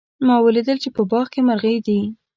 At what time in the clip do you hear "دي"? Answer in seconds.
1.87-1.99